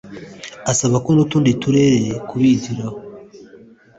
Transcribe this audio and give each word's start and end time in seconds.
asaba 0.71 0.95
ko 1.03 1.09
n’utundi 1.15 1.51
turere 1.61 2.01
kubigiraho 2.27 2.97